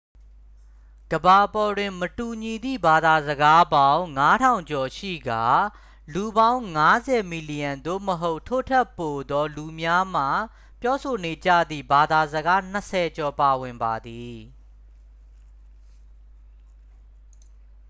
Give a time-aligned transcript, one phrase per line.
[1.13, 4.01] ကမ္ဘာပေါ်တွင် မတူညီသည့်ဘာသာစကားပေါင်း
[4.37, 5.43] 5000 ကျော်ရှိကာ
[6.13, 6.61] လူပေါင်း
[6.97, 10.23] 50 မီလီယံ သို့မဟုတ် ထို့ထက်ပိုသော လူများမှ
[10.81, 14.37] ပြောဆိုနေကြသည့် ဘာသာစကားနှစ်ဆယ်ကျော်ပါဝင်ပါသည်